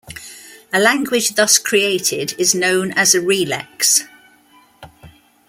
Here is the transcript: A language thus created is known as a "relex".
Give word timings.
A 0.73 0.79
language 0.79 1.35
thus 1.35 1.59
created 1.59 2.33
is 2.39 2.55
known 2.55 2.91
as 2.93 3.13
a 3.13 3.19
"relex". 3.19 4.01